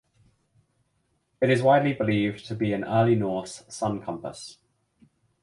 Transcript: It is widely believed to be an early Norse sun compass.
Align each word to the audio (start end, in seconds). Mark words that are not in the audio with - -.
It 1.41 1.51
is 1.51 1.61
widely 1.61 1.93
believed 1.93 2.47
to 2.47 2.55
be 2.55 2.73
an 2.73 2.83
early 2.85 3.13
Norse 3.13 3.63
sun 3.67 4.01
compass. 4.01 4.57